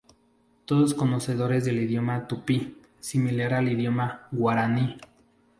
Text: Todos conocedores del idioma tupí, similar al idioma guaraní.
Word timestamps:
Todos 0.65 0.95
conocedores 0.95 1.63
del 1.63 1.77
idioma 1.77 2.25
tupí, 2.27 2.59
similar 2.99 3.53
al 3.53 3.69
idioma 3.71 4.27
guaraní. 4.31 4.97